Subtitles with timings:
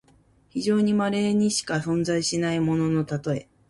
[0.49, 3.47] 非常にまれにしか存在しないもののたとえ。